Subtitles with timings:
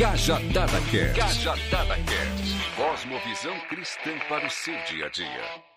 [0.00, 1.14] Cajadada Cast.
[1.14, 2.74] Cajadada Cast.
[2.74, 5.69] Cosmovisão cristã para o seu dia a dia.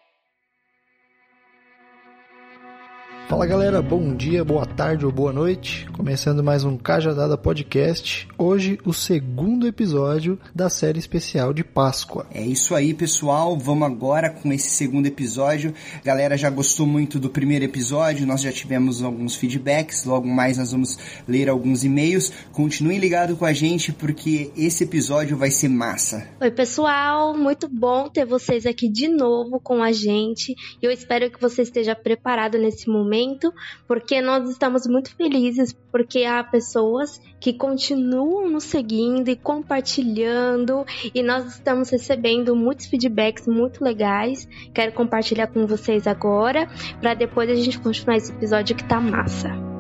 [3.33, 5.89] Fala galera, bom dia, boa tarde ou boa noite.
[5.97, 8.27] Começando mais um Cajadada Podcast.
[8.37, 12.27] Hoje, o segundo episódio da série especial de Páscoa.
[12.31, 13.57] É isso aí, pessoal.
[13.57, 15.73] Vamos agora com esse segundo episódio.
[16.05, 20.05] Galera já gostou muito do primeiro episódio, nós já tivemos alguns feedbacks.
[20.05, 22.31] Logo mais, nós vamos ler alguns e-mails.
[22.51, 26.27] Continuem ligados com a gente porque esse episódio vai ser massa.
[26.39, 27.35] Oi, pessoal.
[27.35, 30.53] Muito bom ter vocês aqui de novo com a gente.
[30.79, 33.53] Eu espero que você esteja preparado nesse momento momento,
[33.87, 41.21] porque nós estamos muito felizes porque há pessoas que continuam nos seguindo e compartilhando e
[41.23, 44.47] nós estamos recebendo muitos feedbacks muito legais.
[44.73, 46.67] Quero compartilhar com vocês agora
[46.99, 49.72] para depois a gente continuar esse episódio que tá massa.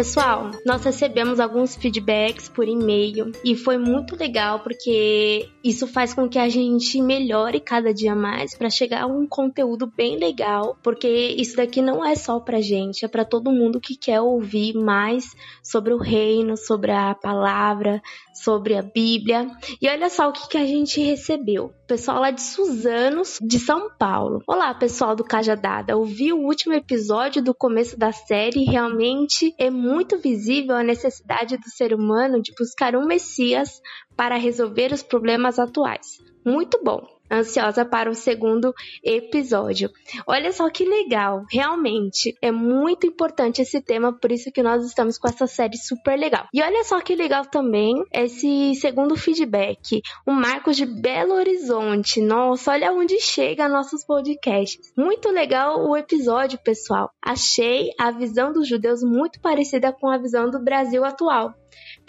[0.00, 6.26] Pessoal, nós recebemos alguns feedbacks por e-mail e foi muito legal porque isso faz com
[6.26, 11.06] que a gente melhore cada dia mais para chegar a um conteúdo bem legal, porque
[11.06, 15.36] isso daqui não é só pra gente, é para todo mundo que quer ouvir mais
[15.62, 18.00] sobre o reino, sobre a palavra,
[18.42, 19.50] sobre a Bíblia.
[19.80, 21.72] E olha só o que, que a gente recebeu.
[21.86, 24.42] Pessoal lá de Suzanos, de São Paulo.
[24.46, 25.96] Olá, pessoal do Cajadada.
[25.96, 31.68] Ouvi o último episódio do começo da série realmente é muito visível a necessidade do
[31.68, 33.80] ser humano de buscar um Messias
[34.16, 36.18] para resolver os problemas atuais.
[36.44, 37.19] Muito bom!
[37.30, 38.74] Ansiosa para o segundo
[39.04, 39.90] episódio.
[40.26, 45.16] Olha só que legal, realmente é muito importante esse tema, por isso que nós estamos
[45.16, 46.46] com essa série super legal.
[46.52, 52.20] E olha só que legal também esse segundo feedback, o Marcos de Belo Horizonte.
[52.20, 54.92] Nossa, olha onde chega nossos podcasts.
[54.96, 57.10] Muito legal o episódio, pessoal.
[57.22, 61.54] Achei a visão dos judeus muito parecida com a visão do Brasil atual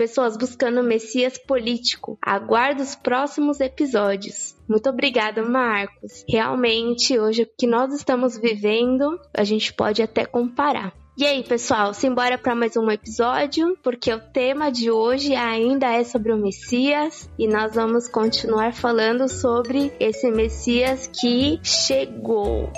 [0.01, 2.17] pessoas buscando Messias político.
[2.19, 4.55] Aguardo os próximos episódios.
[4.67, 6.25] Muito obrigada, Marcos.
[6.27, 10.91] Realmente, hoje o que nós estamos vivendo, a gente pode até comparar.
[11.15, 16.03] E aí, pessoal, simbora para mais um episódio, porque o tema de hoje ainda é
[16.03, 22.71] sobre o Messias e nós vamos continuar falando sobre esse Messias que chegou.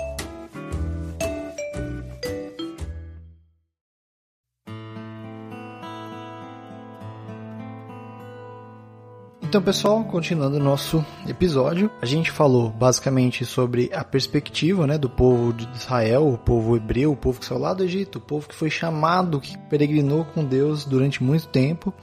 [9.54, 15.08] Então, pessoal, continuando o nosso episódio, a gente falou basicamente sobre a perspectiva né, do
[15.08, 18.48] povo de Israel, o povo hebreu, o povo que saiu lá do Egito, o povo
[18.48, 21.94] que foi chamado, que peregrinou com Deus durante muito tempo,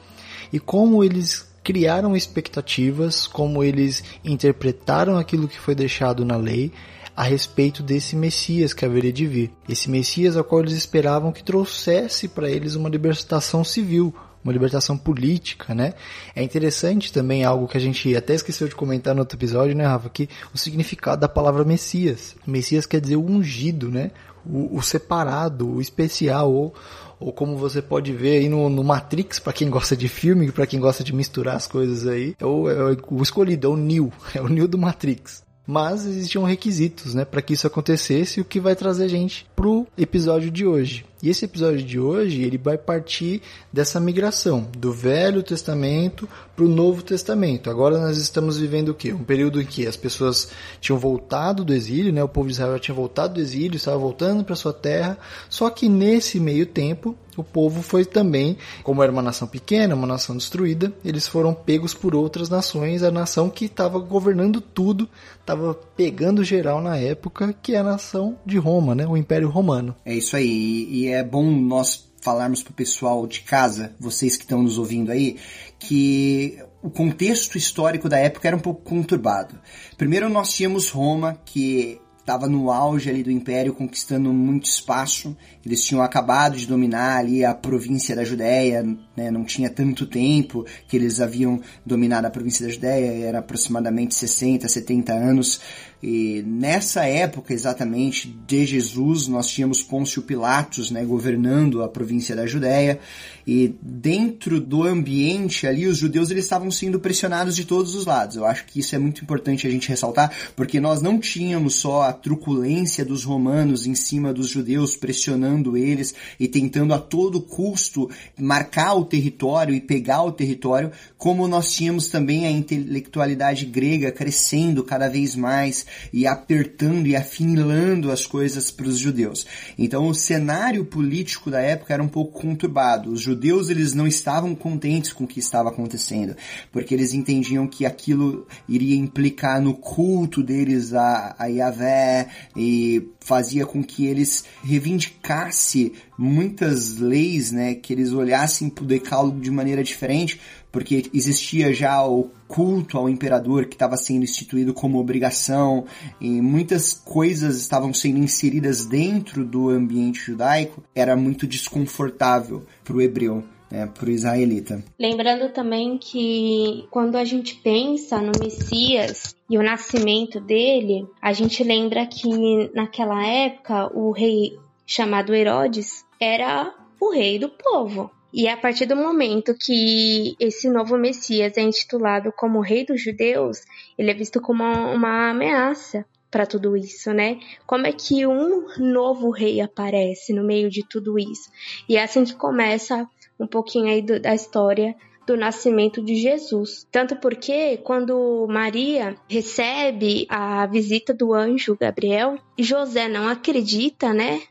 [0.53, 6.71] e como eles criaram expectativas, como eles interpretaram aquilo que foi deixado na lei
[7.17, 9.51] a respeito desse Messias que haveria de vir.
[9.67, 14.97] Esse Messias ao qual eles esperavam que trouxesse para eles uma libertação civil, uma libertação
[14.97, 15.93] política, né?
[16.35, 19.85] É interessante também algo que a gente até esqueceu de comentar no outro episódio, né,
[19.85, 22.35] Rafa, que o significado da palavra Messias.
[22.45, 24.11] Messias quer dizer o ungido, né?
[24.45, 26.73] O, o separado, o especial, ou,
[27.19, 30.65] ou como você pode ver aí no, no Matrix, para quem gosta de filme, para
[30.65, 34.11] quem gosta de misturar as coisas aí, é o, é o escolhido, é o Neo,
[34.33, 38.59] é o Neo do Matrix mas existiam requisitos, né, para que isso acontecesse, o que
[38.59, 41.05] vai trazer gente pro episódio de hoje.
[41.23, 46.67] E esse episódio de hoje, ele vai partir dessa migração do Velho Testamento para o
[46.67, 47.69] Novo Testamento.
[47.69, 49.13] Agora nós estamos vivendo o quê?
[49.13, 50.49] Um período em que as pessoas
[50.79, 52.23] tinham voltado do exílio, né?
[52.23, 55.17] O povo de Israel tinha voltado do exílio, estava voltando para sua terra.
[55.47, 60.07] Só que nesse meio tempo, o povo foi também, como era uma nação pequena, uma
[60.07, 65.07] nação destruída, eles foram pegos por outras nações, a nação que estava governando tudo,
[65.39, 69.07] estava pegando geral na época, que é a nação de Roma, né?
[69.07, 69.95] O Império Romano.
[70.05, 70.87] É isso aí.
[70.89, 75.11] E é bom nós falarmos para o pessoal de casa, vocês que estão nos ouvindo
[75.11, 75.37] aí,
[75.79, 79.59] que o contexto histórico da época era um pouco conturbado.
[79.97, 85.35] Primeiro nós tínhamos Roma, que estava no auge ali do império, conquistando muito espaço.
[85.65, 88.85] Eles tinham acabado de dominar ali a província da Judéia,
[89.21, 89.31] né?
[89.31, 94.67] não tinha tanto tempo que eles haviam dominado a província da Judéia, era aproximadamente 60,
[94.67, 95.61] 70 anos.
[96.03, 102.47] E nessa época exatamente de Jesus, nós tínhamos Pôncio Pilatos né, governando a província da
[102.47, 102.99] Judéia,
[103.45, 108.35] e dentro do ambiente ali, os judeus eles estavam sendo pressionados de todos os lados.
[108.35, 112.03] Eu acho que isso é muito importante a gente ressaltar, porque nós não tínhamos só
[112.03, 118.09] a truculência dos romanos em cima dos judeus, pressionando eles e tentando a todo custo
[118.39, 124.85] marcar o território e pegar o território, como nós tínhamos também a intelectualidade grega crescendo
[124.85, 129.45] cada vez mais e apertando e afinilando as coisas para os judeus.
[129.77, 133.11] Então o cenário político da época era um pouco conturbado.
[133.11, 136.35] Os judeus eles não estavam contentes com o que estava acontecendo,
[136.71, 143.65] porque eles entendiam que aquilo iria implicar no culto deles a, a Yahvé e fazia
[143.65, 150.39] com que eles reivindicassem muitas leis, né, que eles olhassem para decálogo de maneira diferente,
[150.71, 155.85] porque existia já o culto ao imperador que estava sendo instituído como obrigação
[156.19, 163.01] e muitas coisas estavam sendo inseridas dentro do ambiente judaico, era muito desconfortável para o
[163.01, 163.43] hebreu.
[163.71, 164.83] Né, para o israelita.
[164.99, 171.63] Lembrando também que quando a gente pensa no Messias e o nascimento dele, a gente
[171.63, 178.11] lembra que naquela época o rei chamado Herodes era o rei do povo.
[178.33, 183.61] E a partir do momento que esse novo Messias é intitulado como Rei dos Judeus,
[183.97, 187.39] ele é visto como uma ameaça para tudo isso, né?
[187.67, 191.51] Como é que um novo rei aparece no meio de tudo isso?
[191.89, 193.05] E é assim que começa
[193.37, 194.95] um pouquinho aí do, da história
[195.27, 196.87] do nascimento de Jesus.
[196.89, 204.41] Tanto porque quando Maria recebe a visita do anjo Gabriel, José não acredita, né?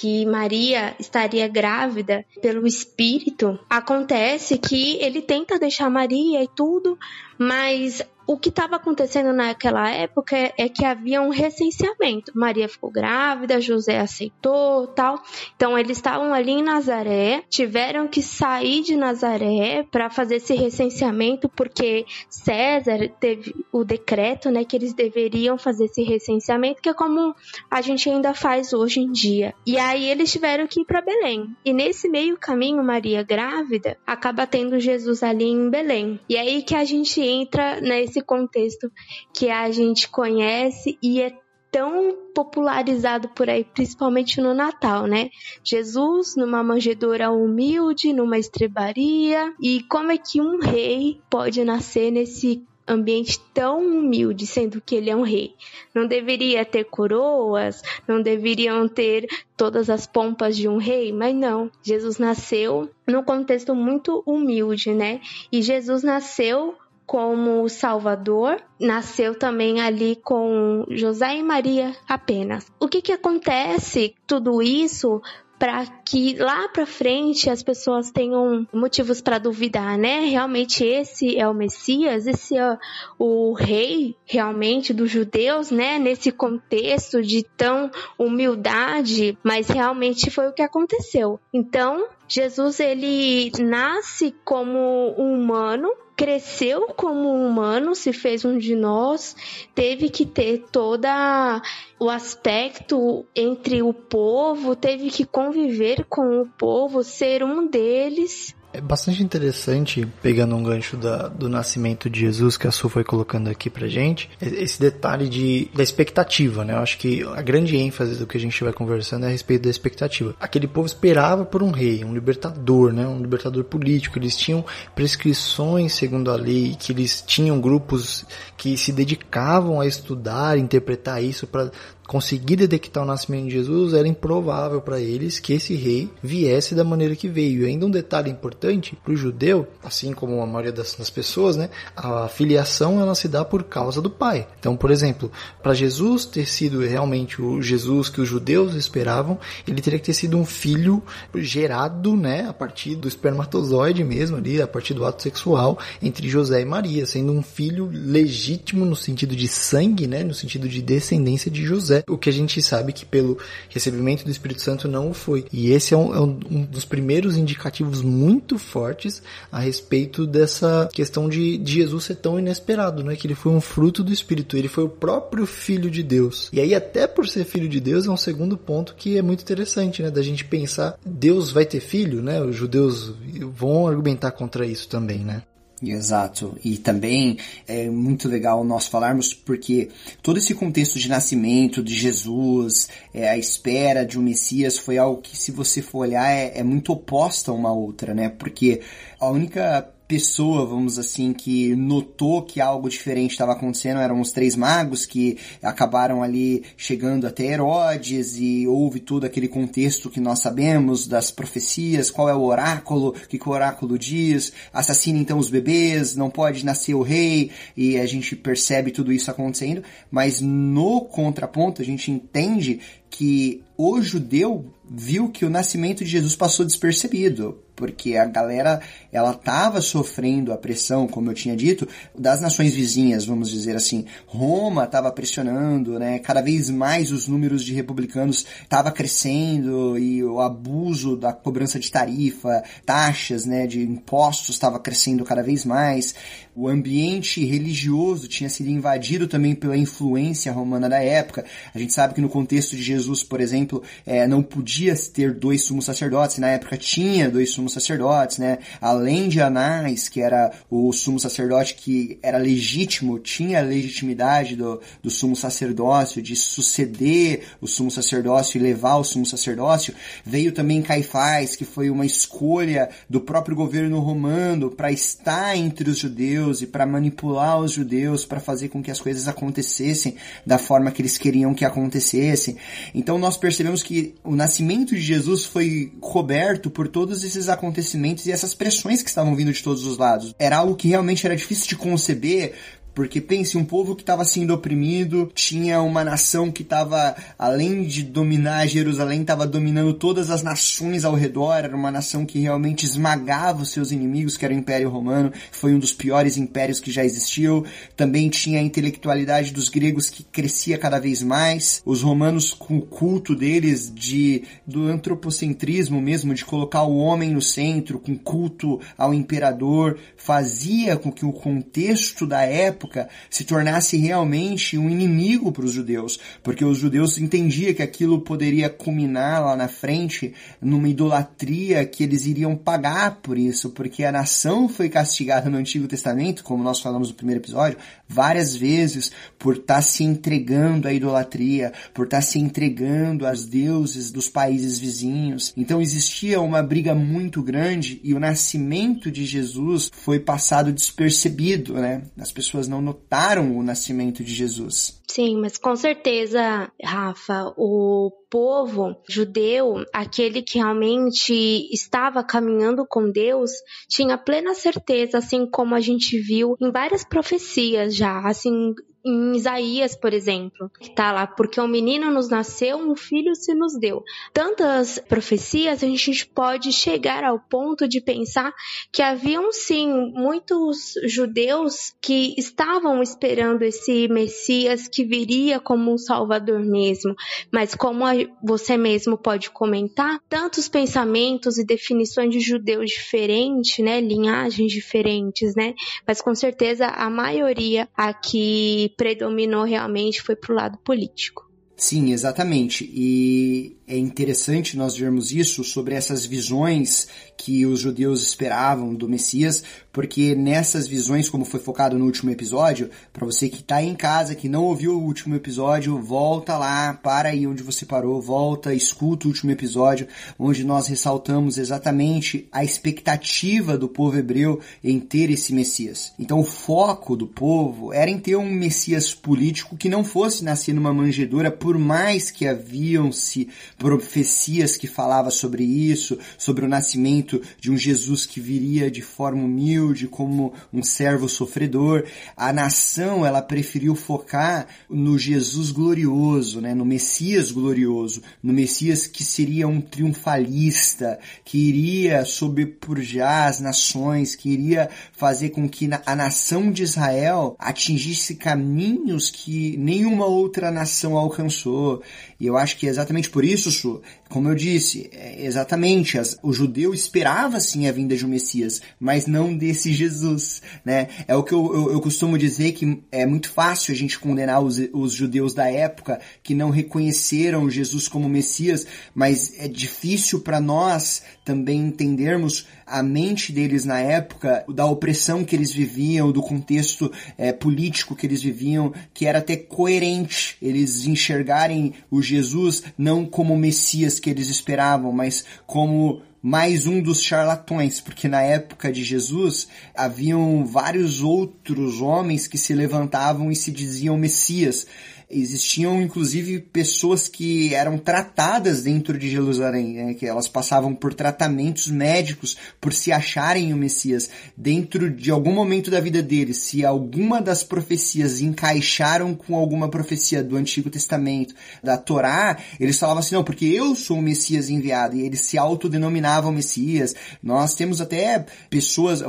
[0.00, 6.98] Que Maria estaria grávida pelo Espírito, acontece que ele tenta deixar Maria e tudo,
[7.40, 12.30] mas o que estava acontecendo naquela época é, que havia um recenseamento.
[12.32, 15.20] Maria ficou grávida, José aceitou, tal.
[15.56, 21.48] Então eles estavam ali em Nazaré, tiveram que sair de Nazaré para fazer esse recenseamento
[21.48, 27.34] porque César teve o decreto, né, que eles deveriam fazer esse recenseamento, que é como
[27.68, 29.54] a gente ainda faz hoje em dia.
[29.66, 31.50] E aí eles tiveram que ir para Belém.
[31.64, 36.20] E nesse meio caminho, Maria grávida acaba tendo Jesus ali em Belém.
[36.28, 38.90] E aí que a gente entra nesse esse contexto
[39.32, 41.32] que a gente conhece e é
[41.70, 45.30] tão popularizado por aí, principalmente no Natal, né?
[45.62, 52.64] Jesus numa manjedoura humilde, numa estrebaria, e como é que um rei pode nascer nesse
[52.88, 55.54] ambiente tão humilde, sendo que ele é um rei.
[55.94, 61.70] Não deveria ter coroas, não deveriam ter todas as pompas de um rei, mas não.
[61.84, 65.20] Jesus nasceu num contexto muito humilde, né?
[65.52, 66.74] E Jesus nasceu
[67.10, 72.70] como Salvador, nasceu também ali com José e Maria apenas.
[72.78, 75.20] O que que acontece tudo isso
[75.58, 80.20] para que lá para frente as pessoas tenham motivos para duvidar, né?
[80.20, 82.78] Realmente esse é o Messias, esse é
[83.18, 85.98] o rei realmente dos judeus, né?
[85.98, 91.40] Nesse contexto de tão humildade, mas realmente foi o que aconteceu.
[91.52, 99.34] Então, Jesus ele nasce como humano, cresceu como humano, se fez um de nós,
[99.74, 101.62] teve que ter toda
[101.98, 108.80] o aspecto entre o povo, teve que conviver com o povo, ser um deles é
[108.80, 113.48] bastante interessante, pegando um gancho da, do nascimento de Jesus que a Su foi colocando
[113.48, 116.74] aqui pra gente, esse detalhe de, da expectativa, né?
[116.74, 119.62] Eu acho que a grande ênfase do que a gente vai conversando é a respeito
[119.62, 120.34] da expectativa.
[120.38, 123.06] Aquele povo esperava por um rei, um libertador, né?
[123.06, 124.18] Um libertador político.
[124.18, 128.24] Eles tinham prescrições segundo a lei, que eles tinham grupos
[128.56, 131.70] que se dedicavam a estudar, interpretar isso para
[132.10, 136.82] conseguir detectar o nascimento de Jesus, era improvável para eles que esse rei viesse da
[136.82, 137.62] maneira que veio.
[137.62, 141.54] E ainda um detalhe importante para o judeu, assim como a maioria das, das, pessoas,
[141.54, 144.48] né, a filiação ela se dá por causa do pai.
[144.58, 145.30] Então, por exemplo,
[145.62, 150.14] para Jesus ter sido realmente o Jesus que os judeus esperavam, ele teria que ter
[150.14, 151.00] sido um filho
[151.36, 156.60] gerado, né, a partir do espermatozoide mesmo ali, a partir do ato sexual entre José
[156.60, 161.48] e Maria, sendo um filho legítimo no sentido de sangue, né, no sentido de descendência
[161.48, 163.38] de José o que a gente sabe que pelo
[163.68, 165.46] recebimento do Espírito Santo não o foi.
[165.52, 171.28] E esse é um, é um dos primeiros indicativos muito fortes a respeito dessa questão
[171.28, 173.16] de, de Jesus ser tão inesperado, né?
[173.16, 176.48] Que ele foi um fruto do Espírito, ele foi o próprio Filho de Deus.
[176.52, 179.42] E aí, até por ser Filho de Deus, é um segundo ponto que é muito
[179.42, 180.10] interessante, né?
[180.10, 182.40] Da gente pensar, Deus vai ter filho, né?
[182.42, 183.14] Os judeus
[183.54, 185.42] vão argumentar contra isso também, né?
[185.82, 186.58] Exato.
[186.62, 189.88] E também é muito legal nós falarmos porque
[190.22, 195.22] todo esse contexto de nascimento de Jesus, é, a espera de um Messias foi algo
[195.22, 198.28] que, se você for olhar, é, é muito oposta uma outra, né?
[198.28, 198.82] Porque
[199.18, 204.56] a única pessoa, vamos assim, que notou que algo diferente estava acontecendo eram os três
[204.56, 211.06] magos que acabaram ali chegando até Herodes e houve todo aquele contexto que nós sabemos
[211.06, 215.48] das profecias, qual é o oráculo, o que, que o oráculo diz, assassina então os
[215.48, 221.02] bebês, não pode nascer o rei, e a gente percebe tudo isso acontecendo, mas no
[221.02, 227.62] contraponto a gente entende que o judeu viu que o nascimento de Jesus passou despercebido
[227.80, 228.78] porque a galera
[229.10, 234.04] ela estava sofrendo a pressão, como eu tinha dito, das nações vizinhas, vamos dizer assim.
[234.26, 236.18] Roma estava pressionando, né?
[236.18, 241.90] Cada vez mais os números de republicanos estava crescendo e o abuso da cobrança de
[241.90, 246.14] tarifa, taxas, né, de impostos estava crescendo cada vez mais.
[246.54, 251.44] O ambiente religioso tinha sido invadido também pela influência romana da época.
[251.74, 254.79] A gente sabe que no contexto de Jesus, por exemplo, é, não podia
[255.12, 256.38] ter dois sumos sacerdotes.
[256.38, 258.58] Na época tinha dois sumos sacerdotes, né?
[258.80, 264.80] Além de Anás, que era o sumo sacerdote que era legítimo, tinha a legitimidade do,
[265.02, 269.94] do sumo sacerdócio, de suceder o sumo sacerdócio e levar o sumo sacerdócio,
[270.24, 275.98] veio também Caifás, que foi uma escolha do próprio governo romano para estar entre os
[275.98, 280.90] judeus e para manipular os judeus, para fazer com que as coisas acontecessem da forma
[280.90, 282.56] que eles queriam que acontecessem.
[282.94, 288.32] Então nós percebemos que o nascimento de Jesus foi coberto por todos esses acontecimentos e
[288.32, 290.34] essas pressões que estavam vindo de todos os lados.
[290.38, 292.54] Era algo que realmente era difícil de conceber,
[292.94, 298.02] porque pense, um povo que estava sendo oprimido, tinha uma nação que estava, além de
[298.02, 303.62] dominar Jerusalém, estava dominando todas as nações ao redor, era uma nação que realmente esmagava
[303.62, 307.04] os seus inimigos, que era o Império Romano, foi um dos piores impérios que já
[307.04, 307.64] existiu.
[307.96, 311.80] Também tinha a intelectualidade dos gregos que crescia cada vez mais.
[311.84, 317.42] Os romanos, com o culto deles de do antropocentrismo mesmo, de colocar o homem no
[317.42, 323.96] centro, com culto ao imperador, fazia com que o contexto da época época se tornasse
[323.96, 329.56] realmente um inimigo para os judeus, porque os judeus entendiam que aquilo poderia culminar lá
[329.56, 335.48] na frente numa idolatria que eles iriam pagar por isso, porque a nação foi castigada
[335.48, 337.78] no Antigo Testamento, como nós falamos no primeiro episódio,
[338.08, 343.44] várias vezes por estar tá se entregando à idolatria, por estar tá se entregando aos
[343.46, 345.52] deuses dos países vizinhos.
[345.56, 352.02] Então existia uma briga muito grande e o nascimento de Jesus foi passado despercebido, né?
[352.18, 355.02] As pessoas não notaram o nascimento de Jesus.
[355.10, 361.34] Sim, mas com certeza, Rafa, o povo judeu, aquele que realmente
[361.74, 363.50] estava caminhando com Deus,
[363.88, 368.72] tinha plena certeza, assim como a gente viu em várias profecias já, assim,
[369.04, 373.54] em Isaías, por exemplo, que tá lá, porque um menino nos nasceu, um filho se
[373.54, 374.02] nos deu.
[374.32, 378.52] Tantas profecias, a gente pode chegar ao ponto de pensar
[378.92, 386.60] que haviam sim muitos judeus que estavam esperando esse Messias que viria como um salvador
[386.60, 387.14] mesmo,
[387.52, 388.04] mas como
[388.42, 395.74] você mesmo pode comentar, tantos pensamentos e definições de judeus diferentes, né, linhagens diferentes, né,
[396.06, 401.50] mas com certeza a maioria aqui predominou realmente foi para o lado político.
[401.80, 402.84] Sim, exatamente.
[402.92, 409.64] E é interessante nós vermos isso sobre essas visões que os judeus esperavam do Messias,
[409.92, 414.34] porque nessas visões, como foi focado no último episódio, para você que está em casa,
[414.34, 419.26] que não ouviu o último episódio, volta lá, para aí onde você parou, volta, escuta
[419.26, 420.06] o último episódio,
[420.38, 426.12] onde nós ressaltamos exatamente a expectativa do povo hebreu em ter esse Messias.
[426.18, 430.72] Então o foco do povo era em ter um Messias político que não fosse nascer
[430.72, 437.70] numa manjedoura, por mais que haviam-se profecias que falavam sobre isso, sobre o nascimento de
[437.70, 439.79] um Jesus que viria de forma humilde,
[440.10, 442.04] como um servo sofredor.
[442.36, 449.24] A nação, ela preferiu focar no Jesus glorioso, né, no Messias glorioso, no Messias que
[449.24, 456.70] seria um triunfalista, que iria sobrepurjar as nações, que iria fazer com que a nação
[456.70, 462.02] de Israel atingisse caminhos que nenhuma outra nação alcançou.
[462.40, 466.38] E eu acho que é exatamente por isso, Su, como eu disse, é exatamente, as,
[466.42, 471.08] o judeu esperava sim a vinda de um Messias, mas não desse Jesus, né?
[471.28, 474.62] É o que eu, eu, eu costumo dizer que é muito fácil a gente condenar
[474.62, 480.60] os, os judeus da época que não reconheceram Jesus como Messias, mas é difícil para
[480.60, 487.10] nós também entendermos a mente deles na época, da opressão que eles viviam, do contexto
[487.36, 493.54] é, político que eles viviam, que era até coerente eles enxergarem o Jesus não como
[493.54, 499.02] o Messias que eles esperavam, mas como mais um dos charlatões, porque na época de
[499.02, 504.86] Jesus haviam vários outros homens que se levantavam e se diziam Messias.
[505.30, 511.88] Existiam inclusive pessoas que eram tratadas dentro de Jerusalém, né, que elas passavam por tratamentos
[511.88, 514.28] médicos por se acharem o Messias.
[514.56, 520.42] Dentro de algum momento da vida deles, se alguma das profecias encaixaram com alguma profecia
[520.42, 525.16] do Antigo Testamento, da Torá, eles falavam assim: não, porque eu sou o Messias enviado,
[525.16, 527.14] e eles se autodenominavam Messias.
[527.42, 529.22] Nós temos até pessoas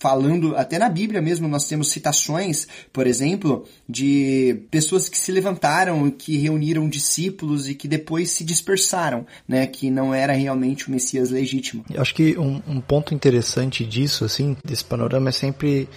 [0.00, 6.08] falando, até na Bíblia mesmo, nós temos citações, por exemplo, de pessoas que se levantaram,
[6.10, 9.66] que reuniram discípulos e que depois se dispersaram, né?
[9.66, 11.84] Que não era realmente o Messias legítimo.
[11.92, 15.88] Eu acho que um, um ponto interessante disso, assim, desse panorama é sempre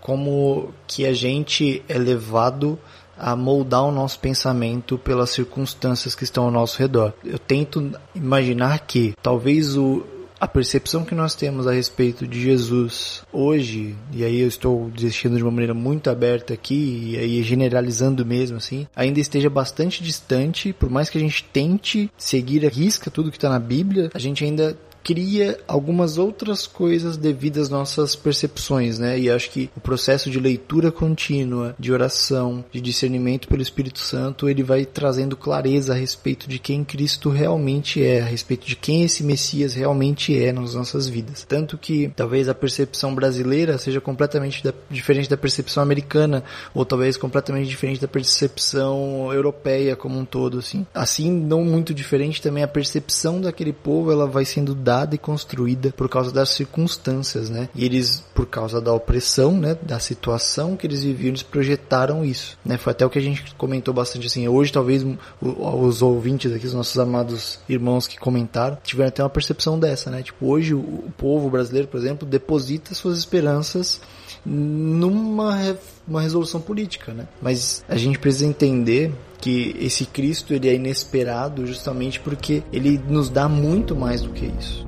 [0.00, 2.78] como que a gente é levado
[3.16, 7.12] a moldar o nosso pensamento pelas circunstâncias que estão ao nosso redor.
[7.24, 10.06] Eu tento imaginar que talvez o,
[10.40, 15.36] a percepção que nós temos a respeito de Jesus hoje, e aí eu estou desistindo
[15.36, 20.72] de uma maneira muito aberta aqui, e aí generalizando mesmo assim, ainda esteja bastante distante,
[20.72, 24.18] por mais que a gente tente seguir a risca tudo que está na Bíblia, a
[24.18, 29.18] gente ainda cria algumas outras coisas devido às nossas percepções, né?
[29.18, 34.48] E acho que o processo de leitura contínua, de oração, de discernimento pelo Espírito Santo,
[34.48, 39.02] ele vai trazendo clareza a respeito de quem Cristo realmente é, a respeito de quem
[39.02, 41.44] esse Messias realmente é nas nossas vidas.
[41.48, 47.16] Tanto que talvez a percepção brasileira seja completamente da, diferente da percepção americana, ou talvez
[47.16, 50.86] completamente diferente da percepção europeia como um todo, assim.
[50.94, 55.92] Assim, não muito diferente também a percepção daquele povo, ela vai sendo dada e construída
[55.96, 57.68] por causa das circunstâncias, né?
[57.74, 62.58] E eles, por causa da opressão, né, da situação que eles viviam, eles projetaram isso,
[62.64, 62.76] né?
[62.76, 64.46] Foi até o que a gente comentou bastante assim.
[64.48, 65.04] Hoje, talvez
[65.40, 70.22] os ouvintes aqui, os nossos amados irmãos que comentaram, tiveram até uma percepção dessa, né?
[70.22, 74.00] Tipo, hoje o povo brasileiro, por exemplo, deposita suas esperanças
[74.44, 77.26] numa uma resolução política, né?
[77.40, 83.28] Mas a gente precisa entender que esse Cristo ele é inesperado justamente porque ele nos
[83.28, 84.86] dá muito mais do que isso.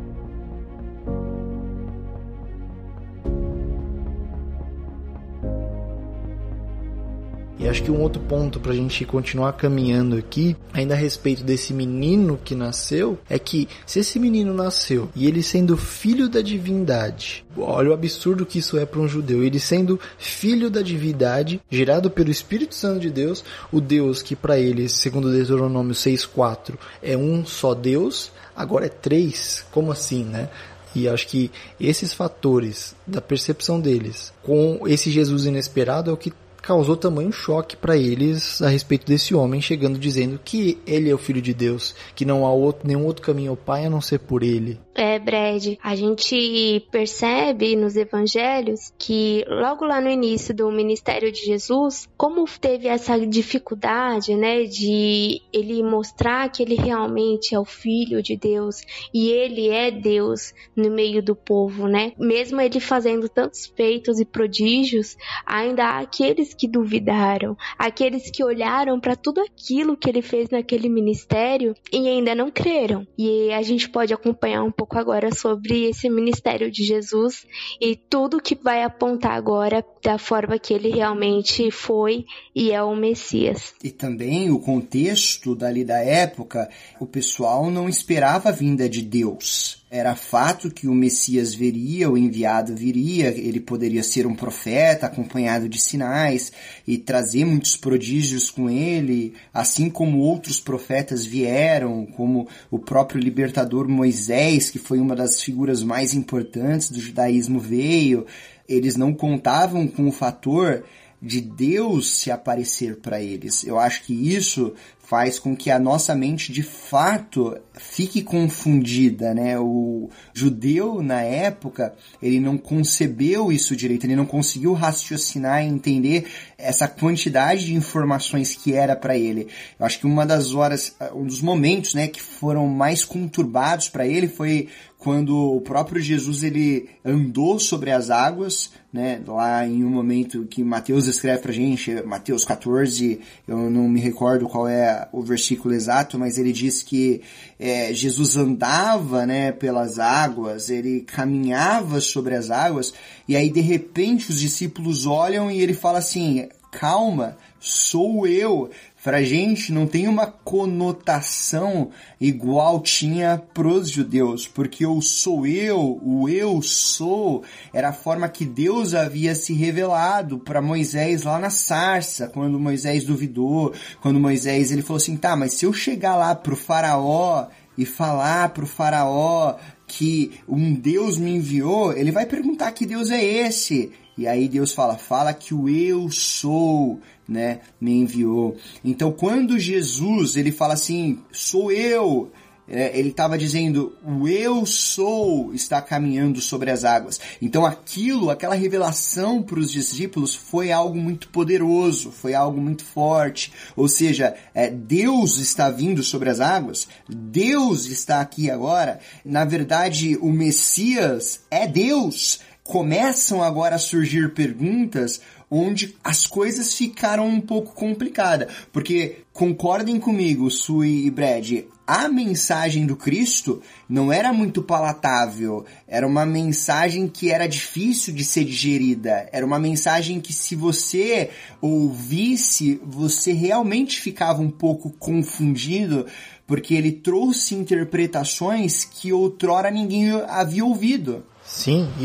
[7.61, 11.45] E acho que um outro ponto para a gente continuar caminhando aqui, ainda a respeito
[11.45, 16.41] desse menino que nasceu, é que se esse menino nasceu e ele sendo filho da
[16.41, 21.61] divindade, olha o absurdo que isso é para um judeu, ele sendo filho da divindade,
[21.71, 27.15] gerado pelo Espírito Santo de Deus, o Deus que para eles, segundo Deuteronômio 6:4, é
[27.15, 30.49] um só Deus, agora é três, como assim, né?
[30.95, 36.33] E acho que esses fatores da percepção deles com esse Jesus inesperado é o que
[36.63, 41.19] causou tamanho choque para eles a respeito desse homem chegando dizendo que ele é o
[41.19, 44.19] filho de Deus, que não há outro, nenhum outro caminho ao Pai a não ser
[44.19, 44.79] por ele.
[44.95, 51.41] É, Brad, a gente percebe nos evangelhos que logo lá no início do ministério de
[51.41, 58.23] Jesus, como teve essa dificuldade, né, de ele mostrar que ele realmente é o filho
[58.23, 58.83] de Deus
[59.15, 62.13] e ele é Deus no meio do povo, né?
[62.19, 68.99] Mesmo ele fazendo tantos feitos e prodígios, ainda há aqueles que duvidaram, aqueles que olharam
[68.99, 73.07] para tudo aquilo que ele fez naquele ministério e ainda não creram.
[73.17, 77.47] E a gente pode acompanhar um pouco agora sobre esse ministério de Jesus
[77.81, 82.97] e tudo que vai apontar agora da forma que ele realmente foi e é o
[82.97, 83.73] Messias.
[83.83, 89.80] E também o contexto dali da época, o pessoal não esperava a vinda de Deus.
[89.93, 95.69] Era fato que o Messias viria, o enviado viria, ele poderia ser um profeta acompanhado
[95.69, 96.53] de sinais
[96.87, 103.89] e trazer muitos prodígios com ele, assim como outros profetas vieram, como o próprio libertador
[103.89, 108.27] Moisés, que foi uma das figuras mais importantes do judaísmo, veio.
[108.69, 110.85] Eles não contavam com o fator
[111.21, 113.65] de Deus se aparecer para eles.
[113.65, 114.73] Eu acho que isso
[115.11, 119.59] faz com que a nossa mente de fato fique confundida, né?
[119.59, 121.93] O judeu na época,
[122.23, 128.55] ele não concebeu isso direito, ele não conseguiu raciocinar e entender essa quantidade de informações
[128.55, 129.49] que era para ele.
[129.81, 134.07] Eu acho que uma das horas, um dos momentos, né, que foram mais conturbados para
[134.07, 134.69] ele foi
[135.01, 140.63] quando o próprio Jesus ele andou sobre as águas, né, lá em um momento que
[140.63, 146.19] Mateus escreve pra gente, Mateus 14, eu não me recordo qual é o versículo exato,
[146.19, 147.23] mas ele diz que
[147.59, 152.93] é, Jesus andava, né, pelas águas, ele caminhava sobre as águas,
[153.27, 158.71] e aí de repente os discípulos olham e ele fala assim, calma, sou eu,
[159.03, 161.89] Pra gente não tem uma conotação
[162.21, 168.45] igual tinha pros judeus, porque o sou eu, o eu sou, era a forma que
[168.45, 174.83] Deus havia se revelado para Moisés lá na sarça, quando Moisés duvidou, quando Moisés ele
[174.83, 177.47] falou assim, tá, mas se eu chegar lá pro faraó
[177.79, 183.25] e falar pro faraó que um Deus me enviou, ele vai perguntar que Deus é
[183.25, 183.91] esse.
[184.17, 188.57] E aí Deus fala, fala que o eu sou, né, me enviou.
[188.85, 192.31] Então quando Jesus, ele fala assim, sou eu,
[192.71, 197.21] é, ele estava dizendo, o eu sou está caminhando sobre as águas.
[197.43, 203.53] Então aquilo, aquela revelação para os discípulos foi algo muito poderoso, foi algo muito forte.
[203.75, 209.01] Ou seja, é, Deus está vindo sobre as águas, Deus está aqui agora.
[209.25, 212.39] Na verdade, o Messias é Deus
[212.71, 218.47] começam agora a surgir perguntas onde as coisas ficaram um pouco complicadas.
[218.73, 226.07] Porque, concordem comigo, Sui e Brad, a mensagem do Cristo não era muito palatável, era
[226.07, 231.31] uma mensagem que era difícil de ser digerida, era uma mensagem que se você
[231.61, 236.07] ouvisse, você realmente ficava um pouco confundido,
[236.47, 241.25] porque ele trouxe interpretações que outrora ninguém havia ouvido.
[241.51, 242.05] Sim, e,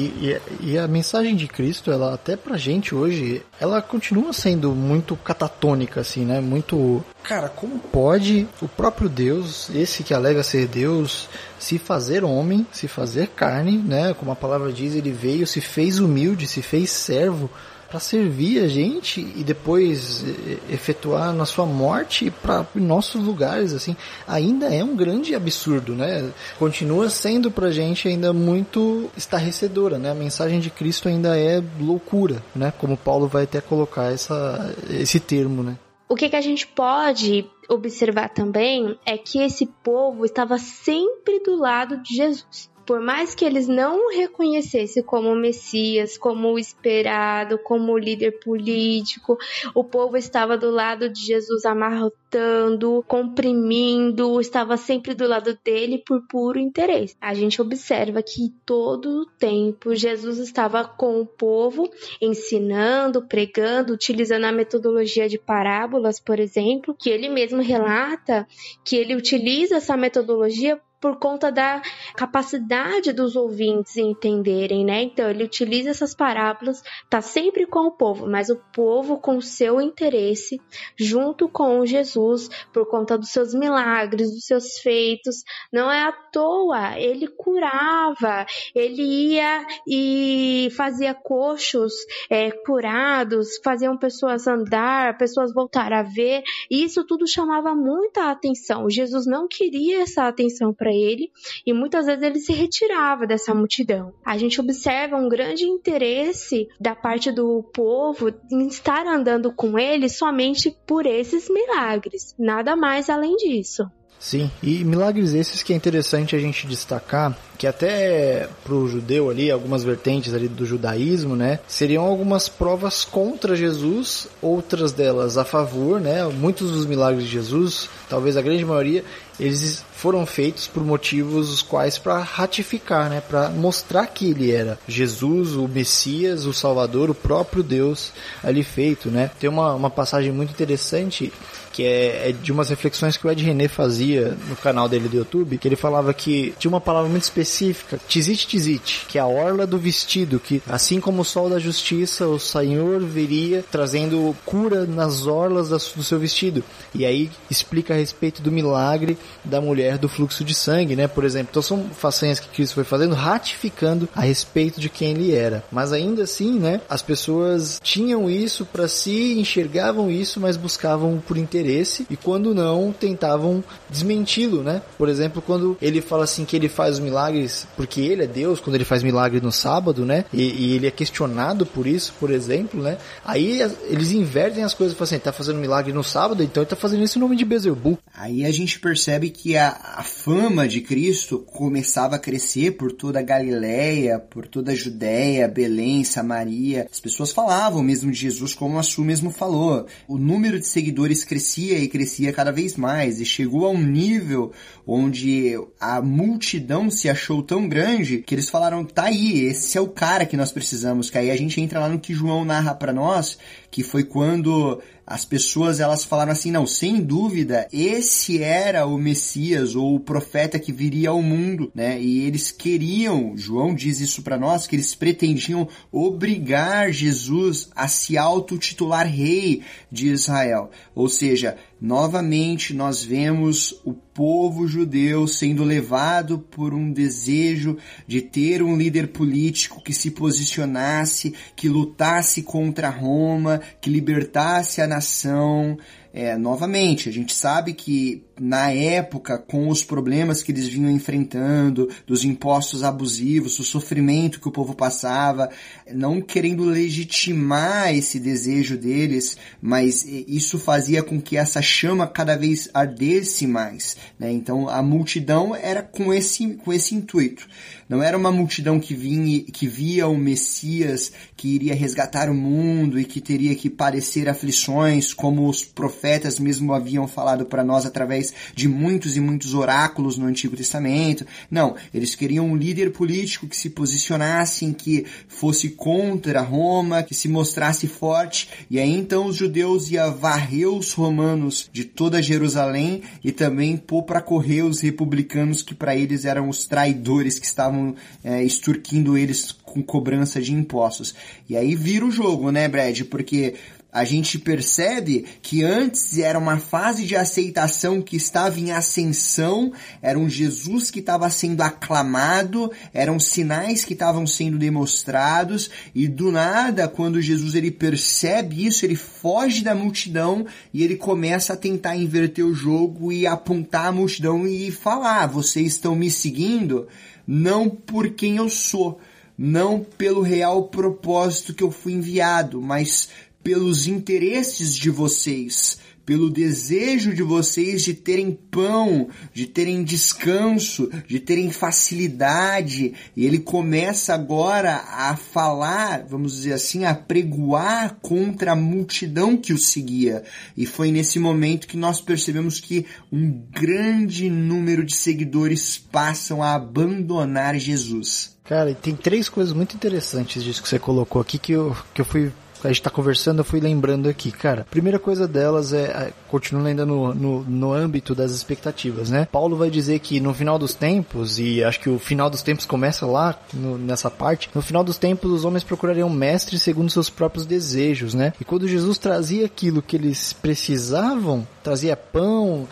[0.59, 5.15] e, e, a mensagem de Cristo, ela até pra gente hoje, ela continua sendo muito
[5.15, 6.41] catatônica, assim, né?
[6.41, 7.05] Muito.
[7.21, 11.29] Cara, como pode o próprio Deus, esse que alega ser Deus,
[11.59, 14.15] se fazer homem, se fazer carne, né?
[14.15, 17.47] Como a palavra diz, ele veio, se fez humilde, se fez servo
[17.95, 20.25] para servir a gente e depois
[20.69, 23.95] efetuar na sua morte para nossos lugares, assim,
[24.27, 26.29] ainda é um grande absurdo, né?
[26.59, 30.11] Continua sendo pra gente ainda muito estarrecedora, né?
[30.11, 32.73] A mensagem de Cristo ainda é loucura, né?
[32.77, 35.77] Como Paulo vai até colocar essa, esse termo, né?
[36.09, 41.55] O que, que a gente pode observar também é que esse povo estava sempre do
[41.55, 47.57] lado de Jesus por mais que eles não o reconhecessem como Messias, como o esperado,
[47.57, 49.37] como o líder político,
[49.73, 56.21] o povo estava do lado de Jesus amarrotando, comprimindo, estava sempre do lado dele por
[56.27, 57.15] puro interesse.
[57.19, 61.89] A gente observa que todo o tempo Jesus estava com o povo,
[62.21, 68.47] ensinando, pregando, utilizando a metodologia de parábolas, por exemplo, que ele mesmo relata
[68.83, 71.81] que ele utiliza essa metodologia por conta da
[72.15, 75.03] capacidade dos ouvintes entenderem, né?
[75.03, 79.79] Então ele utiliza essas parábolas, tá sempre com o povo, mas o povo com seu
[79.79, 80.59] interesse
[80.97, 85.43] junto com Jesus por conta dos seus milagres, dos seus feitos.
[85.71, 91.93] Não é à toa, ele curava, ele ia e fazia coxos
[92.29, 96.43] é, curados, faziam pessoas andar, pessoas voltar a ver.
[96.69, 98.89] E isso tudo chamava muita atenção.
[98.89, 101.31] Jesus não queria essa atenção para ele
[101.65, 104.13] e muitas vezes ele se retirava dessa multidão.
[104.25, 110.09] A gente observa um grande interesse da parte do povo em estar andando com ele
[110.09, 113.89] somente por esses milagres, nada mais além disso.
[114.19, 119.51] Sim, e milagres esses que é interessante a gente destacar, que até pro judeu ali,
[119.51, 126.01] algumas vertentes ali do judaísmo, né, seriam algumas provas contra Jesus, outras delas a favor,
[126.01, 129.03] né, muitos dos milagres de Jesus, talvez a grande maioria,
[129.39, 134.79] eles foram feitos por motivos os quais para ratificar, né, para mostrar que ele era
[134.87, 138.11] Jesus, o Messias, o Salvador, o próprio Deus
[138.43, 139.29] ali feito, né.
[139.39, 141.31] Tem uma, uma passagem muito interessante
[141.75, 145.17] que é, é, de umas reflexões que o Ed René fazia no canal dele do
[145.17, 149.27] YouTube, que ele falava que tinha uma palavra muito específica, tizit tizit, que é a
[149.27, 154.85] orla do vestido, que assim como o sol da justiça, o Senhor viria trazendo cura
[154.85, 156.63] nas orlas do seu vestido.
[156.93, 161.09] E aí explica a respeito do milagre da mulher do fluxo de sangue, né?
[161.09, 165.35] Por exemplo, então são façanhas que Cristo foi fazendo, ratificando a respeito de quem ele
[165.35, 165.61] era.
[165.69, 166.79] Mas ainda assim, né?
[166.89, 172.53] As pessoas tinham isso para si, enxergavam isso, mas buscavam por interesse interesse e quando
[172.53, 174.81] não tentavam desmenti-lo, né?
[174.97, 178.59] Por exemplo, quando ele fala assim que ele faz os milagres porque ele é Deus,
[178.59, 180.25] quando ele faz milagre no sábado, né?
[180.31, 182.97] E, e ele é questionado por isso, por exemplo, né?
[183.23, 186.75] Aí eles invertem as coisas, falam assim, tá fazendo milagre no sábado, então ele tá
[186.75, 187.97] fazendo isso em nome de Bezebu.
[188.13, 193.19] Aí a gente percebe que a, a fama de Cristo começava a crescer por toda
[193.19, 196.87] a Galileia, por toda a Judéia, Belém, Samaria.
[196.91, 199.87] As pessoas falavam mesmo de Jesus como a Su mesmo falou.
[200.07, 203.81] O número de seguidores crescia crescia e crescia cada vez mais e chegou a um
[203.81, 204.51] nível
[204.85, 209.87] onde a multidão se achou tão grande que eles falaram, tá aí, esse é o
[209.87, 212.91] cara que nós precisamos, que aí a gente entra lá no que João narra para
[212.91, 213.37] nós,
[213.75, 219.75] que foi quando as pessoas elas falaram assim, não, sem dúvida, esse era o Messias
[219.75, 222.01] ou o profeta que viria ao mundo, né?
[222.01, 228.17] E eles queriam, João diz isso para nós, que eles pretendiam obrigar Jesus a se
[228.17, 229.61] autotitular rei
[229.91, 230.71] de Israel.
[230.95, 238.63] Ou seja, novamente nós vemos o povo judeu sendo levado por um desejo de ter
[238.63, 245.77] um líder político que se posicionasse, que lutasse contra Roma, que libertasse a nação.
[246.13, 251.89] É, novamente, a gente sabe que na época, com os problemas que eles vinham enfrentando,
[252.05, 255.49] dos impostos abusivos, do sofrimento que o povo passava,
[255.91, 262.69] não querendo legitimar esse desejo deles, mas isso fazia com que essa chama cada vez
[262.73, 263.95] ardesse mais.
[264.19, 264.31] Né?
[264.31, 267.47] Então a multidão era com esse, com esse intuito.
[267.87, 272.99] Não era uma multidão que, vinha, que via o Messias que iria resgatar o mundo
[272.99, 278.24] e que teria que padecer aflições, como os profetas mesmo haviam falado para nós através
[278.55, 281.25] de muitos e muitos oráculos no Antigo Testamento.
[281.51, 287.27] Não, eles queriam um líder político que se posicionasse, que fosse contra Roma, que se
[287.27, 293.31] mostrasse forte, e aí então os judeus iam varrer os romanos de toda Jerusalém e
[293.31, 297.95] também pôr para correr os republicanos que para eles eram os traidores que estavam estavam
[298.23, 301.13] é, extorquindo eles com cobrança de impostos.
[301.49, 303.01] E aí vira o jogo, né, Brad?
[303.03, 303.55] Porque
[303.95, 310.19] a gente percebe que antes era uma fase de aceitação que estava em ascensão, era
[310.19, 316.89] um Jesus que estava sendo aclamado, eram sinais que estavam sendo demonstrados, e do nada,
[316.89, 322.45] quando Jesus ele percebe isso, ele foge da multidão e ele começa a tentar inverter
[322.45, 326.85] o jogo e apontar a multidão e falar: "Vocês estão me seguindo?"
[327.27, 328.99] não por quem eu sou,
[329.37, 333.09] não pelo real propósito que eu fui enviado, mas
[333.45, 341.19] pelos interesses de vocês, pelo desejo de vocês de terem pão, de terem descanso, de
[341.19, 342.95] terem facilidade.
[343.15, 349.53] E ele começa agora a falar, vamos dizer assim, a pregoar contra a multidão que
[349.53, 350.23] o seguia.
[350.57, 356.55] E foi nesse momento que nós percebemos que um grande número de seguidores passam a
[356.55, 358.35] abandonar Jesus.
[358.43, 362.05] Cara, tem três coisas muito interessantes disso que você colocou aqui que eu, que eu
[362.05, 362.31] fui
[362.65, 364.65] a gente tá conversando, eu fui lembrando aqui, cara.
[364.69, 369.27] Primeira coisa delas é, é continuando ainda no, no, no âmbito das expectativas, né?
[369.31, 372.65] Paulo vai dizer que no final dos tempos, e acho que o final dos tempos
[372.65, 377.09] começa lá no, nessa parte, no final dos tempos os homens procurariam mestres segundo seus
[377.09, 378.33] próprios desejos, né?
[378.39, 382.67] E quando Jesus trazia aquilo que eles precisavam, trazia pão,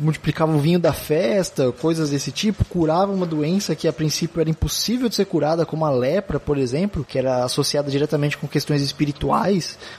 [0.00, 4.50] multiplicava o vinho da festa, coisas desse tipo, curava uma doença que a princípio era
[4.50, 8.82] impossível de ser curada, como a lepra, por exemplo, que era associada diretamente com questões
[8.82, 9.21] espirituais,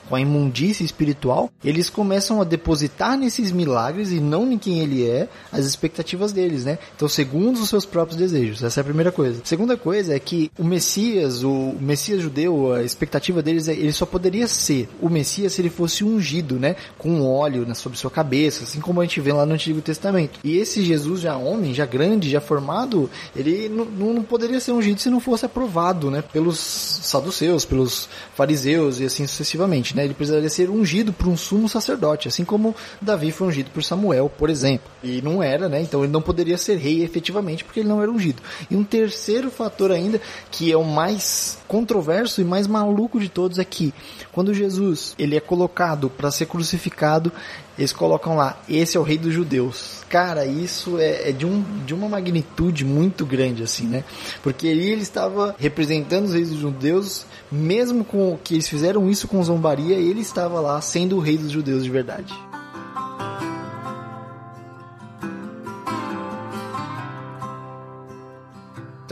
[0.09, 5.07] com a imundícia espiritual, eles começam a depositar nesses milagres e não em quem ele
[5.07, 6.77] é, as expectativas deles, né?
[6.95, 8.63] Então, segundo os seus próprios desejos.
[8.63, 9.41] Essa é a primeira coisa.
[9.41, 13.91] A segunda coisa é que o Messias, o Messias judeu, a expectativa deles é ele
[13.91, 16.75] só poderia ser o Messias se ele fosse ungido, né?
[16.97, 20.39] Com óleo né, sobre sua cabeça, assim como a gente vê lá no Antigo Testamento.
[20.43, 24.99] E esse Jesus já homem, já grande, já formado, ele não, não poderia ser ungido
[24.99, 30.04] se não fosse aprovado, né, pelos saduceus, pelos fariseus e assim sucessivamente, né?
[30.04, 34.30] Ele precisaria ser ungido por um sumo sacerdote, assim como Davi foi ungido por Samuel,
[34.30, 34.89] por exemplo.
[35.04, 35.82] E não era, né?
[35.82, 38.41] Então ele não poderia ser rei efetivamente porque ele não era ungido.
[38.69, 40.19] E um terceiro fator ainda,
[40.52, 43.93] que é o mais controverso e mais maluco de todos é que
[44.32, 47.32] quando Jesus ele é colocado para ser crucificado,
[47.78, 50.04] eles colocam lá, esse é o rei dos judeus.
[50.08, 54.04] Cara, isso é, é, de, um, de uma magnitude muito grande, assim, né?
[54.43, 59.43] Porque ele estava representando os reis dos judeus, mesmo com que eles fizeram isso com
[59.43, 62.33] zombaria, ele estava lá sendo o rei dos judeus de verdade.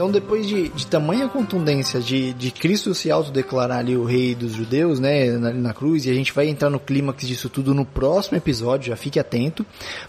[0.02, 4.50] Então, depois de, de tamanha contundência de, de Cristo se autodeclarar ali o rei dos
[4.50, 7.86] judeus, né, na, na, cruz, e a gente vai entrar no clímax disso tudo no
[7.86, 9.64] próximo episódio, já fique atento.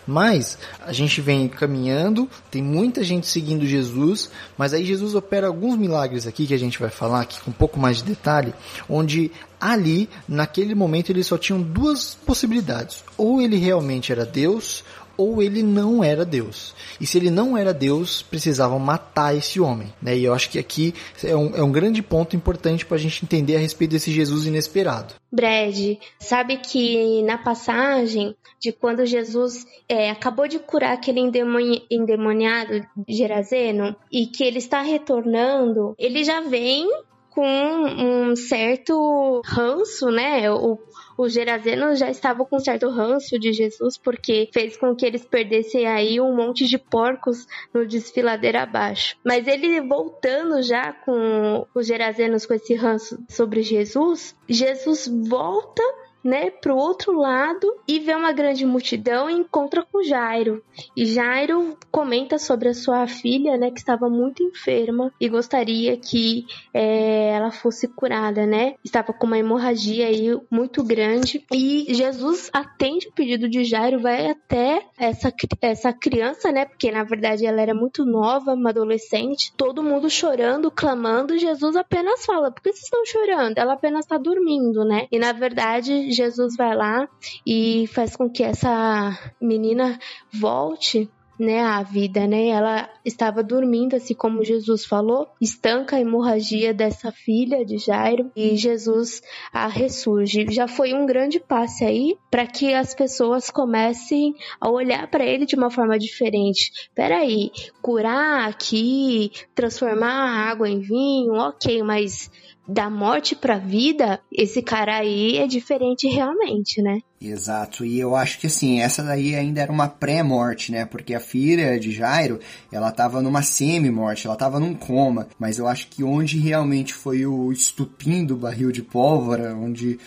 [0.07, 5.77] Mas a gente vem caminhando, tem muita gente seguindo Jesus, mas aí Jesus opera alguns
[5.77, 8.51] milagres aqui que a gente vai falar aqui com um pouco mais de detalhe,
[8.89, 9.29] onde
[9.63, 13.01] ali, naquele momento, eles só tinham duas possibilidades.
[13.15, 14.83] Ou ele realmente era Deus,
[15.17, 16.75] ou ele não era Deus.
[16.99, 19.93] E se ele não era Deus, precisavam matar esse homem.
[20.01, 20.17] Né?
[20.17, 23.23] E eu acho que aqui é um, é um grande ponto importante para a gente
[23.23, 25.13] entender a respeito desse Jesus inesperado.
[25.31, 33.95] Brad, sabe que na passagem de quando Jesus é, acabou de curar aquele endemoniado Gerazeno
[34.11, 36.87] e que ele está retornando, ele já vem
[37.29, 40.49] com um certo ranço, né?
[40.51, 40.77] O,
[41.17, 45.85] os gerazenos já estavam com certo ranço de Jesus, porque fez com que eles perdessem
[45.85, 49.15] aí um monte de porcos no desfiladeiro abaixo.
[49.23, 55.83] Mas ele voltando já com os gerazenos com esse ranço sobre Jesus, Jesus volta
[56.23, 60.63] né, pro outro lado e vê uma grande multidão e encontra com Jairo.
[60.95, 66.45] E Jairo comenta sobre a sua filha, né, que estava muito enferma e gostaria que
[66.73, 68.75] é, ela fosse curada, né?
[68.83, 74.27] Estava com uma hemorragia aí muito grande e Jesus atende o pedido de Jairo, vai
[74.29, 79.83] até essa, essa criança, né, porque na verdade ela era muito nova, uma adolescente, todo
[79.83, 84.85] mundo chorando, clamando, Jesus apenas fala: "Por que vocês estão chorando?" Ela apenas está dormindo,
[84.85, 85.07] né?
[85.11, 87.07] E na verdade Jesus vai lá
[87.45, 89.99] e faz com que essa menina
[90.33, 92.47] volte né, à vida, né?
[92.47, 98.55] Ela estava dormindo, assim como Jesus falou, estanca a hemorragia dessa filha de Jairo e
[98.55, 99.21] Jesus
[99.51, 100.45] a ressurge.
[100.49, 105.45] Já foi um grande passe aí para que as pessoas comecem a olhar para ele
[105.45, 106.89] de uma forma diferente.
[106.95, 112.29] Peraí, curar aqui, transformar a água em vinho, ok, mas
[112.67, 116.99] da morte para vida, esse cara aí é diferente realmente, né?
[117.21, 120.85] Exato, e eu acho que assim, essa daí ainda era uma pré-morte, né?
[120.85, 122.39] Porque a filha de Jairo,
[122.71, 127.25] ela tava numa semi-morte, ela tava num coma, mas eu acho que onde realmente foi
[127.25, 129.99] o estupim do barril de pólvora, onde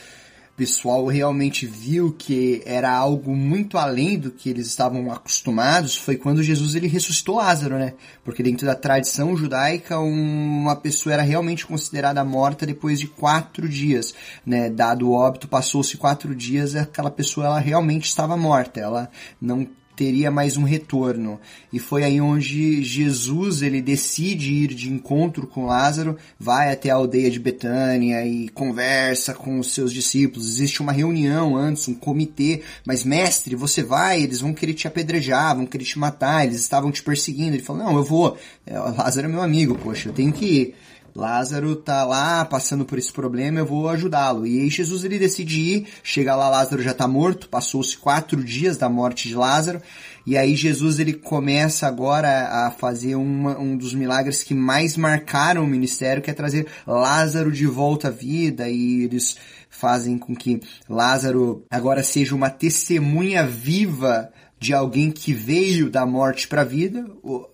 [0.56, 6.42] pessoal realmente viu que era algo muito além do que eles estavam acostumados foi quando
[6.42, 7.92] Jesus ele ressuscitou Lázaro, né?
[8.24, 14.14] Porque dentro da tradição judaica uma pessoa era realmente considerada morta depois de quatro dias,
[14.44, 14.70] né?
[14.70, 20.30] Dado o óbito, passou-se quatro dias, aquela pessoa ela realmente estava morta, ela não teria
[20.30, 21.40] mais um retorno.
[21.72, 26.94] E foi aí onde Jesus ele decide ir de encontro com Lázaro, vai até a
[26.94, 30.48] aldeia de Betânia e conversa com os seus discípulos.
[30.48, 35.56] Existe uma reunião antes, um comitê, mas mestre, você vai, eles vão querer te apedrejar,
[35.56, 37.56] vão querer te matar, eles estavam te perseguindo.
[37.56, 38.36] Ele falou: "Não, eu vou.
[38.66, 40.74] É, Lázaro é meu amigo, poxa, eu tenho que ir."
[41.16, 44.46] Lázaro tá lá passando por esse problema, eu vou ajudá-lo.
[44.46, 48.76] E aí Jesus ele decide ir, chega lá, Lázaro já tá morto, passou-se quatro dias
[48.76, 49.80] da morte de Lázaro,
[50.26, 55.64] e aí Jesus ele começa agora a fazer uma, um dos milagres que mais marcaram
[55.64, 59.38] o ministério, que é trazer Lázaro de volta à vida, e eles
[59.70, 66.48] fazem com que Lázaro agora seja uma testemunha viva de alguém que veio da morte
[66.48, 67.04] para a vida.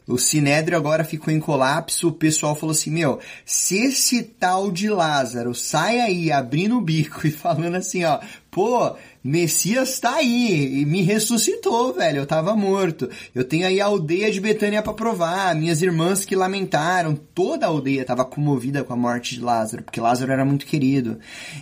[0.06, 2.08] O, Sinédrio agora ficou em colapso.
[2.08, 7.26] O pessoal falou assim: Meu, se esse tal de Lázaro sai aí abrindo o bico
[7.26, 12.18] e falando assim: Ó, pô, Messias tá aí e me ressuscitou, velho.
[12.18, 13.08] Eu tava morto.
[13.34, 15.54] Eu tenho aí a aldeia de Betânia para provar.
[15.54, 17.14] Minhas irmãs que lamentaram.
[17.14, 21.18] Toda a aldeia tava comovida com a morte de Lázaro, porque Lázaro era muito querido.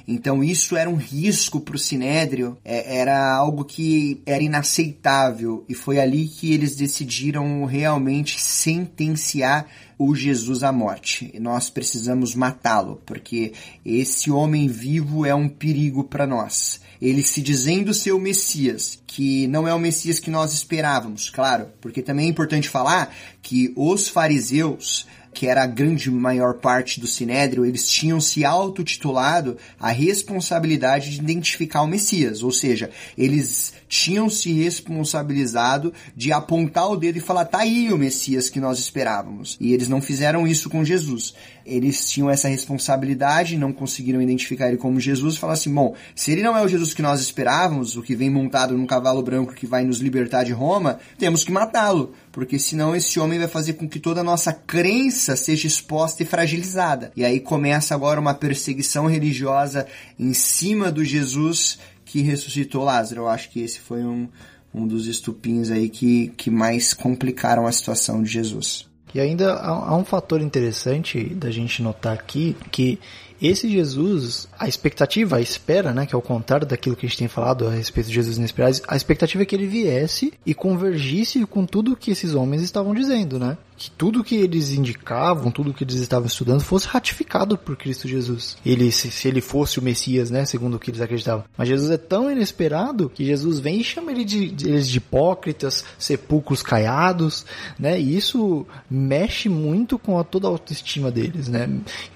[0.08, 2.56] Então isso era um risco pro Sinédrio.
[2.64, 5.64] É, era algo que era inaceitável.
[5.68, 9.66] E foi ali que eles decidiram realmente sentenciar
[9.98, 11.30] o Jesus à morte.
[11.32, 13.52] E nós precisamos matá-lo, porque
[13.84, 16.80] esse homem vivo é um perigo para nós.
[17.00, 21.68] Ele se dizendo ser o Messias, que não é o Messias que nós esperávamos, claro,
[21.80, 27.06] porque também é importante falar que os fariseus que era a grande maior parte do
[27.06, 34.30] Sinédrio, eles tinham se autotitulado a responsabilidade de identificar o Messias, ou seja, eles tinham
[34.30, 39.58] se responsabilizado de apontar o dedo e falar, tá aí o Messias que nós esperávamos.
[39.60, 41.34] E eles não fizeram isso com Jesus.
[41.66, 46.30] Eles tinham essa responsabilidade, não conseguiram identificar ele como Jesus, e falar assim, bom, se
[46.30, 49.54] ele não é o Jesus que nós esperávamos, o que vem montado num cavalo branco
[49.54, 53.72] que vai nos libertar de Roma, temos que matá-lo, porque senão esse homem vai fazer
[53.72, 57.10] com que toda a nossa crença seja exposta e fragilizada.
[57.16, 59.84] E aí começa agora uma perseguição religiosa
[60.16, 61.78] em cima do Jesus
[62.10, 63.22] que ressuscitou Lázaro.
[63.22, 64.28] Eu acho que esse foi um,
[64.74, 68.88] um dos estupins aí que, que mais complicaram a situação de Jesus.
[69.14, 72.98] E ainda há, há um fator interessante da gente notar aqui que
[73.40, 77.18] esse Jesus, a expectativa, a espera, né, que é o contrário daquilo que a gente
[77.18, 81.46] tem falado a respeito de Jesus inesperado, a expectativa é que ele viesse e convergisse
[81.46, 83.56] com tudo que esses homens estavam dizendo, né?
[83.80, 88.58] Que tudo que eles indicavam, tudo que eles estavam estudando fosse ratificado por Cristo Jesus.
[88.64, 91.44] Ele, se, se, ele fosse o Messias, né, segundo o que eles acreditavam.
[91.56, 94.98] Mas Jesus é tão inesperado que Jesus vem e chama ele de, de, eles de
[94.98, 97.46] hipócritas, sepulcros caiados,
[97.78, 101.66] né, e isso mexe muito com a, toda a autoestima deles, né.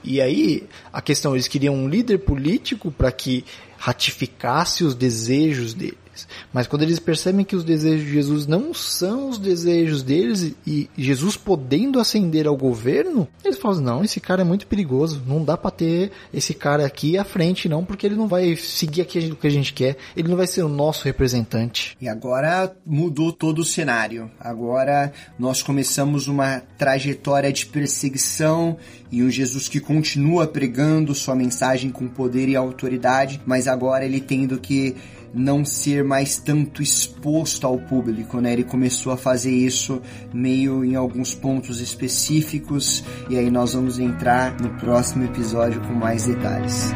[0.05, 3.43] E aí, a questão, eles queriam um líder político para que
[3.79, 6.04] ratificasse os desejos dele.
[6.53, 10.89] Mas quando eles percebem que os desejos de Jesus não são os desejos deles e
[10.97, 15.57] Jesus podendo ascender ao governo, eles falam: não, esse cara é muito perigoso, não dá
[15.57, 19.37] para ter esse cara aqui à frente, não, porque ele não vai seguir aqui o
[19.37, 21.97] que a gente quer, ele não vai ser o nosso representante.
[22.01, 24.31] E agora mudou todo o cenário.
[24.39, 28.77] Agora nós começamos uma trajetória de perseguição
[29.11, 34.21] e um Jesus que continua pregando sua mensagem com poder e autoridade, mas agora ele
[34.21, 34.97] tendo que
[35.35, 38.53] não ser mais tanto exposto ao público, né?
[38.53, 40.01] Ele começou a fazer isso
[40.33, 46.27] meio em alguns pontos específicos e aí nós vamos entrar no próximo episódio com mais
[46.27, 46.93] detalhes.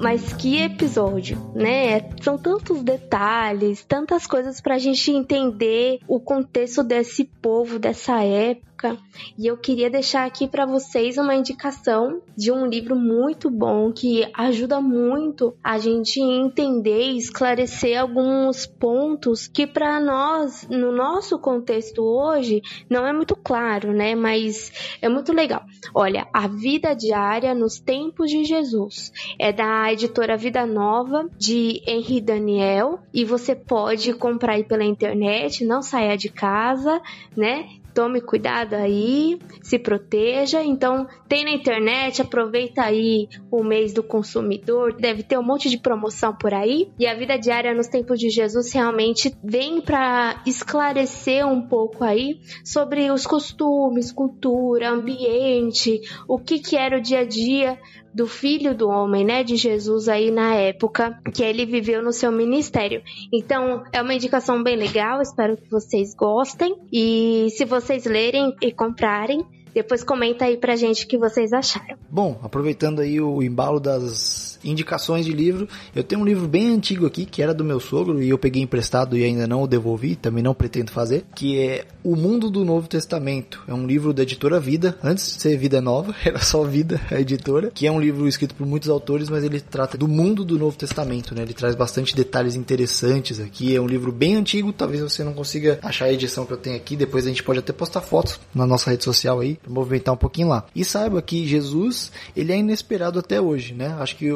[0.00, 2.00] Mas que episódio, né?
[2.22, 8.96] São tantos detalhes, tantas coisas pra gente entender o contexto desse povo, dessa época época.
[9.36, 14.28] E eu queria deixar aqui para vocês uma indicação de um livro muito bom que
[14.32, 22.02] ajuda muito a gente entender e esclarecer alguns pontos que para nós, no nosso contexto
[22.02, 24.14] hoje, não é muito claro, né?
[24.14, 24.72] Mas
[25.02, 25.64] é muito legal.
[25.92, 29.12] Olha, A Vida Diária nos Tempos de Jesus.
[29.38, 35.64] É da editora Vida Nova, de Henri Daniel, e você pode comprar aí pela internet,
[35.64, 37.00] não saia de casa,
[37.36, 37.68] né?
[37.98, 40.62] Tome cuidado aí, se proteja.
[40.62, 45.76] Então, tem na internet, aproveita aí o mês do consumidor, deve ter um monte de
[45.76, 46.92] promoção por aí.
[46.96, 52.38] E a vida diária nos tempos de Jesus realmente vem para esclarecer um pouco aí
[52.64, 57.80] sobre os costumes, cultura, ambiente, o que que era o dia a dia
[58.18, 62.32] do filho do homem, né, de Jesus aí na época que ele viveu no seu
[62.32, 63.00] ministério.
[63.32, 68.72] Então, é uma indicação bem legal, espero que vocês gostem e se vocês lerem e
[68.72, 71.96] comprarem, depois comenta aí pra gente o que vocês acharam.
[72.10, 77.06] Bom, aproveitando aí o embalo das indicações de livro, eu tenho um livro bem antigo
[77.06, 80.16] aqui, que era do meu sogro, e eu peguei emprestado e ainda não o devolvi,
[80.16, 83.62] também não pretendo fazer, que é O Mundo do Novo Testamento.
[83.68, 87.20] É um livro da editora Vida, antes de ser Vida Nova, era só Vida, a
[87.20, 90.58] editora, que é um livro escrito por muitos autores, mas ele trata do mundo do
[90.58, 91.42] Novo Testamento, né?
[91.42, 95.78] Ele traz bastante detalhes interessantes aqui, é um livro bem antigo, talvez você não consiga
[95.82, 98.66] achar a edição que eu tenho aqui, depois a gente pode até postar fotos na
[98.66, 100.64] nossa rede social aí, movimentar um pouquinho lá.
[100.74, 103.96] E saiba que Jesus, ele é inesperado até hoje, né?
[103.98, 104.28] Acho que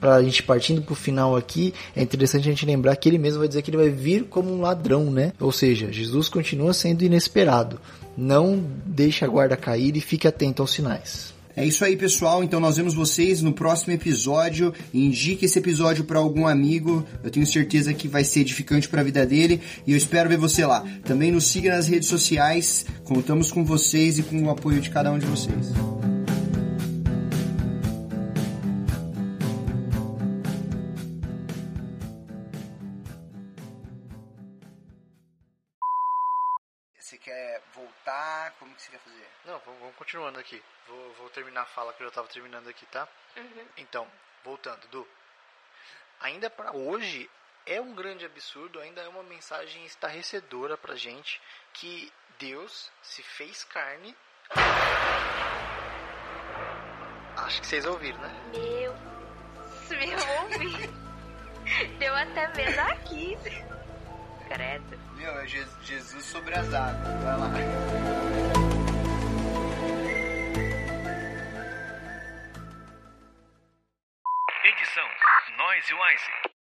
[0.00, 3.40] para a gente partindo pro final aqui, é interessante a gente lembrar que ele mesmo
[3.40, 5.32] vai dizer que ele vai vir como um ladrão, né?
[5.40, 7.80] Ou seja, Jesus continua sendo inesperado.
[8.16, 11.32] Não deixe a guarda cair e fique atento aos sinais.
[11.56, 12.42] É isso aí, pessoal.
[12.42, 14.72] Então nós vemos vocês no próximo episódio.
[14.92, 17.04] Indique esse episódio para algum amigo.
[17.22, 20.38] Eu tenho certeza que vai ser edificante para a vida dele e eu espero ver
[20.38, 20.84] você lá.
[21.04, 22.86] Também nos siga nas redes sociais.
[23.04, 26.11] Contamos com vocês e com o apoio de cada um de vocês.
[40.02, 40.60] Continuando aqui.
[40.88, 43.06] Vou, vou terminar a fala que eu estava terminando aqui, tá?
[43.36, 43.66] Uhum.
[43.76, 44.06] Então,
[44.44, 45.06] voltando, Du.
[46.20, 47.30] Ainda para hoje
[47.64, 51.40] é um grande absurdo, ainda é uma mensagem estarrecedora pra gente
[51.72, 54.16] que Deus se fez carne.
[57.36, 58.50] Acho que vocês ouviram, né?
[58.52, 58.94] Meu,
[59.88, 60.90] meu ouvi.
[61.98, 63.38] Deu até medo aqui.
[64.48, 64.98] Credo.
[65.14, 67.22] Meu, é Jesus sobre as águas.
[67.22, 68.41] Vai lá.
[75.72, 76.51] Simões e Wise.